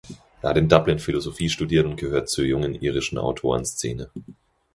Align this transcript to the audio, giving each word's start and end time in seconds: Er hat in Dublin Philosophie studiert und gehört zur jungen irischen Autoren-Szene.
Er 0.41 0.49
hat 0.49 0.57
in 0.57 0.67
Dublin 0.67 0.97
Philosophie 0.97 1.47
studiert 1.47 1.85
und 1.85 1.95
gehört 1.95 2.27
zur 2.27 2.43
jungen 2.43 2.73
irischen 2.73 3.19
Autoren-Szene. 3.19 4.09